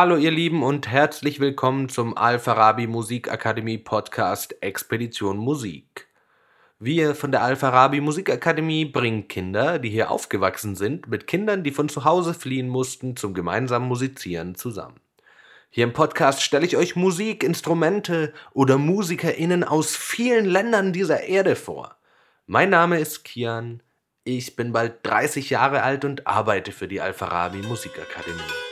[0.00, 6.08] Hallo ihr Lieben und herzlich willkommen zum Al-Farabi Musikakademie Podcast Expedition Musik.
[6.78, 11.90] Wir von der Al-Farabi Musikakademie bringen Kinder, die hier aufgewachsen sind, mit Kindern, die von
[11.90, 15.00] zu Hause fliehen mussten, zum gemeinsamen Musizieren zusammen.
[15.68, 21.56] Hier im Podcast stelle ich euch Musik, Instrumente oder MusikerInnen aus vielen Ländern dieser Erde
[21.56, 21.94] vor.
[22.46, 23.82] Mein Name ist Kian,
[24.24, 28.69] ich bin bald 30 Jahre alt und arbeite für die Al-Farabi Musikakademie.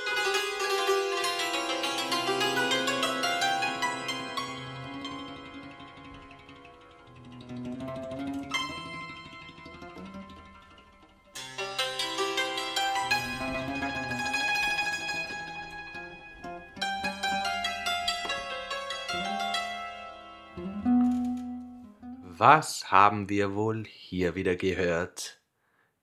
[22.41, 25.41] Was haben wir wohl hier wieder gehört?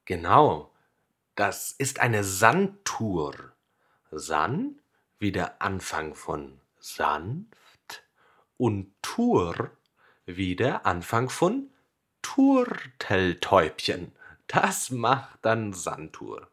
[0.04, 0.74] Genau,
[1.36, 3.54] das ist eine Sandtour.
[4.12, 4.82] San
[5.18, 8.04] wie der Anfang von sanft
[8.58, 9.72] und Tour
[10.26, 11.70] wie der Anfang von
[12.22, 14.12] Turteltäubchen.
[14.48, 16.50] Das macht dann Sandtour.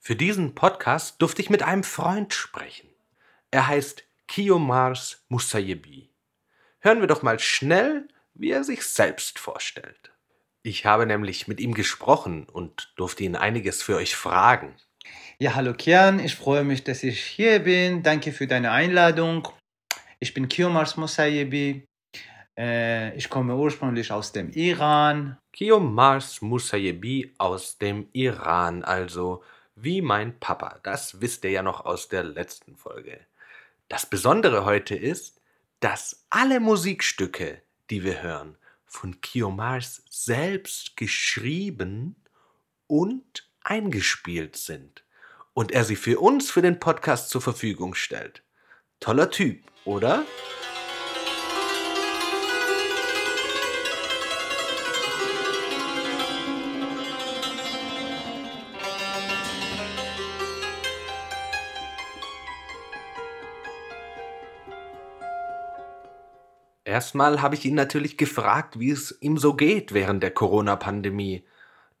[0.00, 2.88] Für diesen Podcast durfte ich mit einem Freund sprechen.
[3.52, 6.10] Er heißt Kiomars Musayebi.
[6.80, 10.12] Hören wir doch mal schnell wie er sich selbst vorstellt.
[10.62, 14.74] Ich habe nämlich mit ihm gesprochen und durfte ihn einiges für euch fragen.
[15.38, 18.02] Ja, hallo Kian, ich freue mich, dass ich hier bin.
[18.02, 19.48] Danke für deine Einladung.
[20.18, 21.84] Ich bin Kiomars Musayebi.
[22.58, 25.38] Äh, ich komme ursprünglich aus dem Iran.
[25.52, 29.42] Kiomars Musayebi aus dem Iran, also
[29.76, 30.80] wie mein Papa.
[30.82, 33.20] Das wisst ihr ja noch aus der letzten Folge.
[33.88, 35.40] Das Besondere heute ist,
[35.80, 42.16] dass alle Musikstücke, die wir hören, von Kiomars selbst geschrieben
[42.86, 45.04] und eingespielt sind
[45.52, 48.42] und er sie für uns für den Podcast zur Verfügung stellt.
[49.00, 50.24] Toller Typ, oder?
[66.88, 71.44] Erstmal habe ich ihn natürlich gefragt, wie es ihm so geht während der Corona-Pandemie.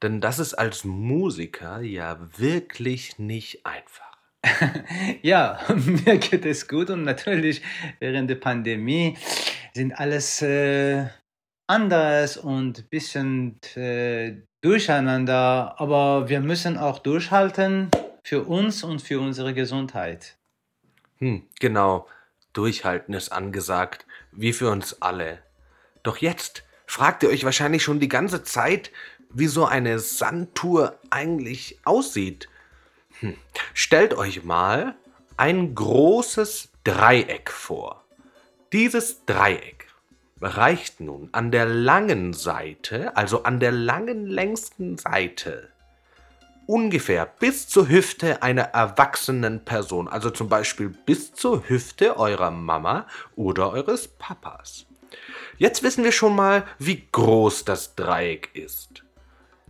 [0.00, 4.16] Denn das ist als Musiker ja wirklich nicht einfach.
[5.20, 7.60] ja, mir geht es gut und natürlich
[8.00, 9.18] während der Pandemie
[9.74, 11.04] sind alles äh,
[11.66, 17.90] anders und ein bisschen äh, durcheinander, aber wir müssen auch durchhalten
[18.24, 20.38] für uns und für unsere Gesundheit.
[21.18, 22.08] Hm, genau,
[22.54, 24.06] durchhalten ist angesagt
[24.38, 25.42] wie für uns alle.
[26.02, 28.92] Doch jetzt fragt ihr euch wahrscheinlich schon die ganze Zeit,
[29.30, 32.48] wie so eine Sandtour eigentlich aussieht.
[33.20, 33.36] Hm.
[33.74, 34.94] Stellt euch mal
[35.36, 38.04] ein großes Dreieck vor.
[38.72, 39.86] Dieses Dreieck
[40.40, 45.68] reicht nun an der langen Seite, also an der langen längsten Seite,
[46.68, 53.06] ungefähr bis zur Hüfte einer erwachsenen Person, also zum Beispiel bis zur Hüfte eurer Mama
[53.34, 54.86] oder eures Papas.
[55.56, 59.02] Jetzt wissen wir schon mal, wie groß das Dreieck ist.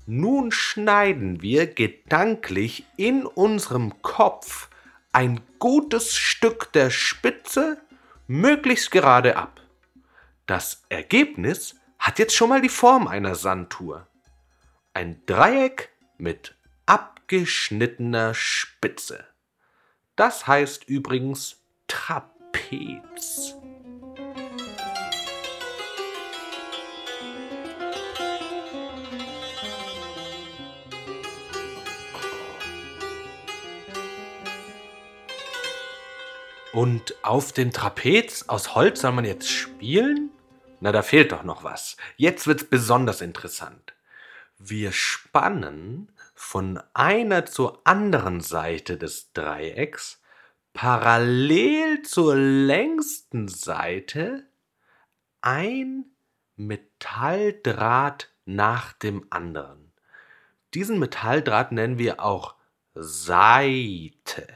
[0.06, 4.68] Nun schneiden wir gedanklich in unserem Kopf
[5.12, 7.78] ein gutes Stück der Spitze
[8.26, 9.60] möglichst gerade ab.
[10.46, 14.06] Das Ergebnis hat jetzt schon mal die Form einer Sandtour.
[14.94, 16.57] Ein Dreieck mit
[16.88, 19.26] abgeschnittener Spitze.
[20.16, 23.54] Das heißt übrigens Trapez.
[36.72, 40.30] Und auf dem Trapez aus Holz soll man jetzt spielen?
[40.80, 41.98] Na, da fehlt doch noch was.
[42.16, 43.92] Jetzt wird's besonders interessant.
[44.56, 50.22] Wir spannen von einer zur anderen Seite des Dreiecks
[50.72, 54.46] parallel zur längsten Seite
[55.40, 56.04] ein
[56.54, 59.92] Metalldraht nach dem anderen.
[60.74, 62.54] Diesen Metalldraht nennen wir auch
[62.94, 64.46] Seite.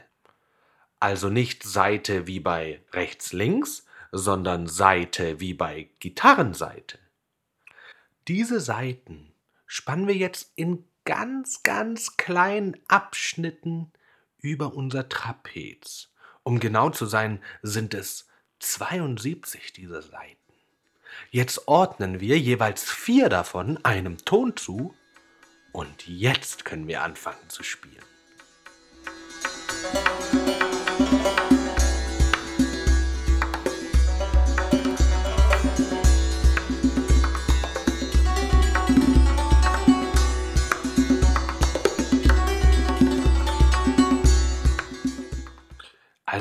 [1.01, 6.97] Also nicht Seite wie bei rechts-links, sondern Seite wie bei Gitarrenseite.
[8.29, 9.33] Diese Seiten
[9.65, 13.91] spannen wir jetzt in ganz, ganz kleinen Abschnitten
[14.39, 16.09] über unser Trapez.
[16.43, 18.27] Um genau zu sein, sind es
[18.59, 20.37] 72 dieser Seiten.
[21.29, 24.95] Jetzt ordnen wir jeweils vier davon einem Ton zu
[25.71, 28.12] und jetzt können wir anfangen zu spielen.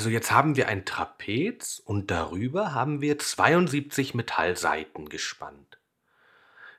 [0.03, 5.79] Also jetzt haben wir ein Trapez und darüber haben wir 72 Metallsaiten gespannt.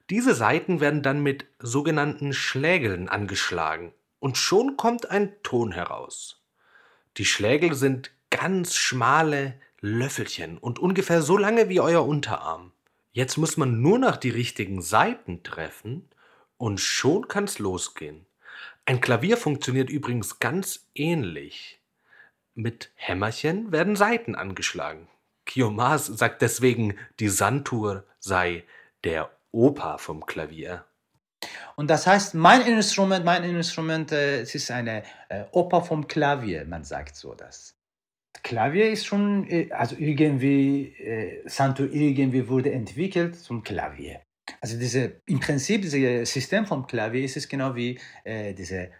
[0.09, 6.43] Diese Saiten werden dann mit sogenannten Schlägeln angeschlagen und schon kommt ein Ton heraus.
[7.15, 12.73] Die Schlägel sind ganz schmale Löffelchen und ungefähr so lange wie euer Unterarm.
[13.13, 16.09] Jetzt muss man nur noch die richtigen Saiten treffen
[16.57, 18.25] und schon kann's losgehen.
[18.83, 21.79] Ein Klavier funktioniert übrigens ganz ähnlich.
[22.55, 25.07] Mit Hämmerchen werden Saiten angeschlagen.
[25.45, 28.63] Kiomas sagt deswegen, die Santur sei
[29.03, 30.85] der Opa vom Klavier.
[31.75, 36.65] Und das heißt, mein Instrument, mein Instrument, äh, es ist eine äh, Oper vom Klavier,
[36.65, 37.75] man sagt so das.
[38.44, 44.21] Klavier ist schon, äh, also irgendwie, äh, Santo irgendwie wurde entwickelt zum Klavier.
[44.61, 48.91] Also diese, im Prinzip, dieses System vom Klavier ist es genau wie äh, diese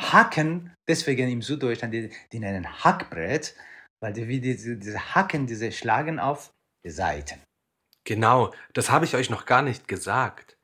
[0.00, 3.54] Haken, deswegen im Süddeutschland, die, die nennen Hackbrett,
[4.00, 6.52] weil die, wie diese, diese Haken, diese schlagen auf
[6.84, 7.40] die Seiten.
[8.04, 10.56] Genau, das habe ich euch noch gar nicht gesagt.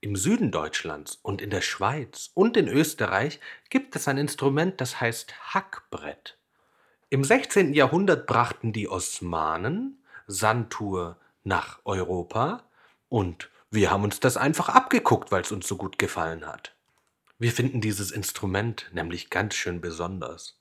[0.00, 3.38] Im Süden Deutschlands und in der Schweiz und in Österreich
[3.68, 6.38] gibt es ein Instrument, das heißt Hackbrett.
[7.10, 7.74] Im 16.
[7.74, 12.64] Jahrhundert brachten die Osmanen Santur nach Europa
[13.08, 16.74] und wir haben uns das einfach abgeguckt, weil es uns so gut gefallen hat.
[17.40, 20.58] Wir finden dieses Instrument nämlich ganz schön besonders.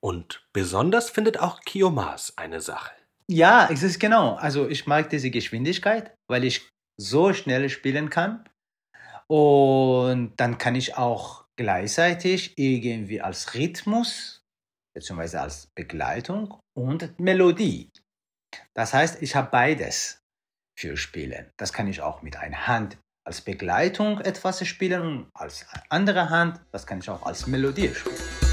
[0.00, 2.92] Und besonders findet auch Kiomas eine Sache.
[3.30, 4.34] Ja, es ist genau.
[4.34, 6.68] Also ich mag diese Geschwindigkeit, weil ich
[7.00, 8.46] so schnell spielen kann.
[9.26, 14.42] Und dann kann ich auch gleichzeitig irgendwie als Rhythmus,
[14.94, 17.90] beziehungsweise als Begleitung und Melodie.
[18.74, 20.20] Das heißt, ich habe beides
[20.78, 21.50] für Spielen.
[21.56, 22.98] Das kann ich auch mit einer Hand
[23.28, 28.47] als Begleitung etwas spielen und als andere Hand, das kann ich auch als Melodie spielen.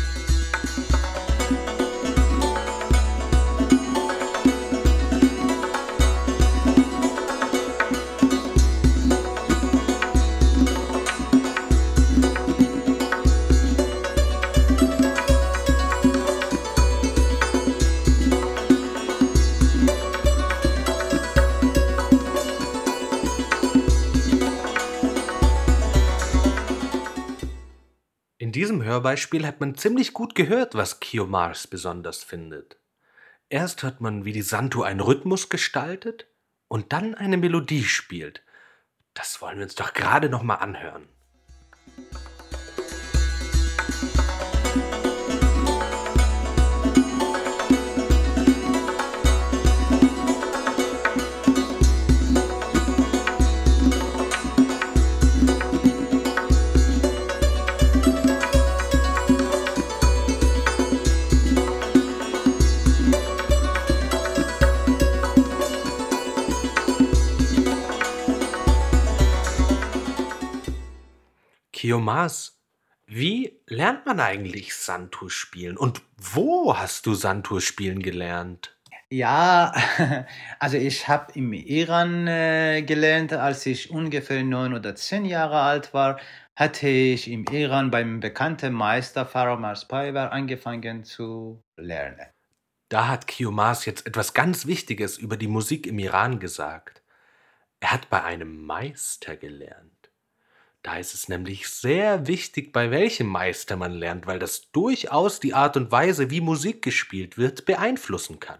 [28.95, 32.77] Hörbeispiel hat man ziemlich gut gehört, was Kiomars besonders findet.
[33.49, 36.27] Erst hört man, wie die Santu einen Rhythmus gestaltet
[36.69, 38.41] und dann eine Melodie spielt.
[39.13, 41.09] Das wollen wir uns doch gerade noch mal anhören.
[71.85, 72.59] Kiomas,
[73.05, 75.77] wie lernt man eigentlich Santur spielen?
[75.77, 78.75] Und wo hast du Santur spielen gelernt?
[79.11, 79.71] Ja,
[80.59, 85.93] also ich habe im Iran äh, gelernt, als ich ungefähr neun oder zehn Jahre alt
[85.93, 86.19] war,
[86.55, 92.25] hatte ich im Iran beim bekannten Meister Faramars Paivar angefangen zu lernen.
[92.89, 97.03] Da hat Kiomas jetzt etwas ganz Wichtiges über die Musik im Iran gesagt.
[97.79, 99.94] Er hat bei einem Meister gelernt.
[100.85, 105.55] Da ist es nämlich sehr wichtig, bei welchem Meister man lernt, weil das durchaus die
[105.55, 108.59] Art und Weise, wie Musik gespielt wird, beeinflussen kann.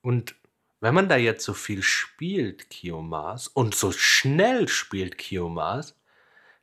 [0.00, 0.36] Und
[0.80, 5.96] wenn man da jetzt so viel spielt, Kiomas, und so schnell spielt Kiomas,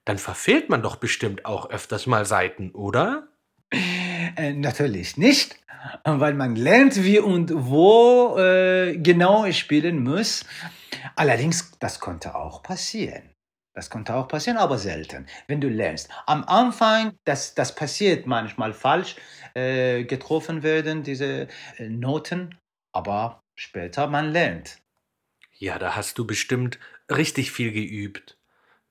[0.04, 3.28] dann verfehlt man doch bestimmt auch öfters mal Seiten, oder?
[3.70, 5.60] Äh, natürlich nicht,
[6.04, 10.44] weil man lernt, wie und wo äh, genau ich spielen muss.
[11.16, 13.37] Allerdings, das konnte auch passieren.
[13.78, 16.10] Das konnte auch passieren, aber selten, wenn du lernst.
[16.26, 19.18] Am Anfang, das, das passiert manchmal falsch,
[19.54, 22.58] äh, getroffen werden diese äh, Noten,
[22.92, 24.80] aber später man lernt.
[25.60, 28.40] Ja, da hast du bestimmt richtig viel geübt.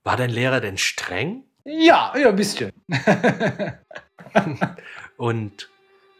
[0.04, 1.42] War dein Lehrer denn streng?
[1.64, 2.70] Ja, ja, ein bisschen.
[5.16, 5.68] Und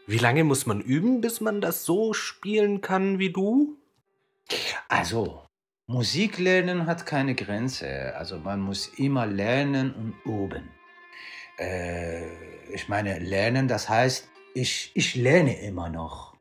[0.07, 3.77] wie lange muss man üben, bis man das so spielen kann wie du?
[4.89, 5.46] Also,
[5.89, 8.13] Musik lernen hat keine Grenze.
[8.17, 10.67] Also man muss immer lernen und üben.
[11.57, 12.25] Äh,
[12.73, 16.35] ich meine, lernen, das heißt, ich, ich lerne immer noch.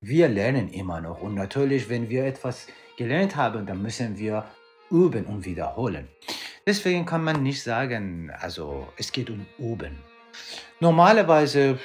[0.00, 1.22] Wir lernen immer noch.
[1.22, 4.44] Und natürlich, wenn wir etwas gelernt haben, dann müssen wir
[4.92, 6.06] üben und wiederholen.
[6.64, 9.98] Deswegen kann man nicht sagen, also es geht um üben.
[10.78, 11.80] Normalerweise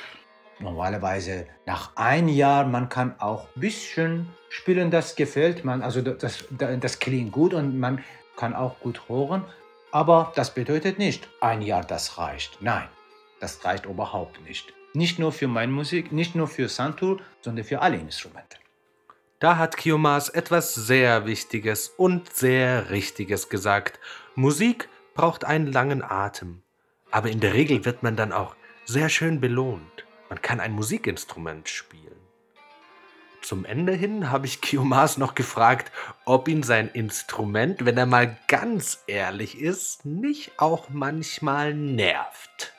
[0.59, 6.45] normalerweise nach ein Jahr, man kann auch ein bisschen spielen, das gefällt man, also das,
[6.51, 8.03] das, klingt gut und man
[8.35, 9.45] kann auch gut hören,
[9.91, 12.61] aber das bedeutet nicht, ein Jahr das reicht.
[12.61, 12.87] Nein,
[13.39, 14.73] das reicht überhaupt nicht.
[14.93, 18.57] Nicht nur für meine Musik, nicht nur für Santur, sondern für alle Instrumente.
[19.39, 23.99] Da hat Kiomas etwas sehr Wichtiges und sehr Richtiges gesagt.
[24.33, 26.63] Musik braucht einen langen Atem.
[27.11, 30.06] Aber in der Regel wird man dann auch sehr schön belohnt.
[30.29, 32.17] Man kann ein Musikinstrument spielen.
[33.41, 35.91] Zum Ende hin habe ich Kiomas noch gefragt,
[36.25, 42.73] ob ihn sein Instrument, wenn er mal ganz ehrlich ist, nicht auch manchmal nervt.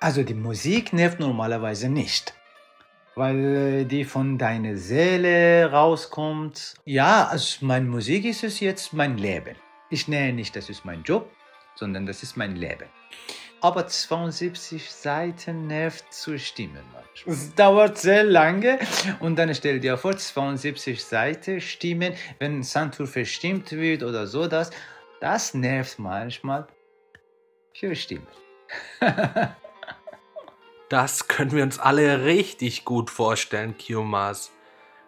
[0.00, 2.34] Also die Musik nervt normalerweise nicht,
[3.14, 6.74] weil äh, die von deiner Seele rauskommt.
[6.84, 9.56] Ja, also meine Musik ist es jetzt mein Leben.
[9.90, 11.30] Ich nähe nicht, das ist mein Job,
[11.74, 12.88] sondern das ist mein Leben.
[13.64, 17.34] Aber 72 Seiten nervt zu stimmen manchmal.
[17.34, 18.78] Es dauert sehr lange
[19.20, 24.70] und dann stell dir vor, 72 Seiten stimmen, wenn Santur verstimmt wird oder so, das,
[25.18, 26.66] das nervt manchmal
[27.72, 28.26] für Stimmen.
[30.90, 34.52] das können wir uns alle richtig gut vorstellen, Kiomas.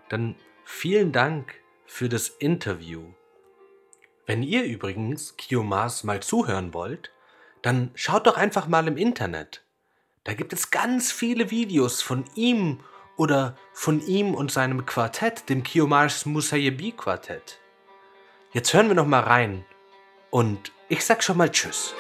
[0.08, 0.34] Dann
[0.64, 3.12] vielen Dank für das Interview.
[4.25, 7.12] Wenn ihr übrigens Kiomas mal zuhören wollt,
[7.62, 9.64] dann schaut doch einfach mal im Internet.
[10.25, 12.80] Da gibt es ganz viele Videos von ihm
[13.16, 17.58] oder von ihm und seinem Quartett, dem Kiomars Musayebi Quartett.
[18.52, 19.64] Jetzt hören wir noch mal rein
[20.30, 21.94] und ich sag schon mal Tschüss.